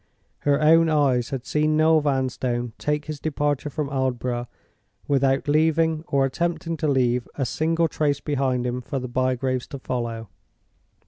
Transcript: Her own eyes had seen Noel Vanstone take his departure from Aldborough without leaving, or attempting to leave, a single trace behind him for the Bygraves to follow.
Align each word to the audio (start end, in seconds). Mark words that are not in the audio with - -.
Her 0.39 0.59
own 0.59 0.89
eyes 0.89 1.29
had 1.29 1.45
seen 1.45 1.77
Noel 1.77 2.01
Vanstone 2.01 2.73
take 2.79 3.05
his 3.05 3.19
departure 3.19 3.69
from 3.69 3.91
Aldborough 3.91 4.47
without 5.07 5.47
leaving, 5.47 6.03
or 6.07 6.25
attempting 6.25 6.75
to 6.77 6.87
leave, 6.87 7.27
a 7.35 7.45
single 7.45 7.87
trace 7.87 8.19
behind 8.19 8.65
him 8.65 8.81
for 8.81 8.97
the 8.97 9.07
Bygraves 9.07 9.67
to 9.67 9.77
follow. 9.77 10.29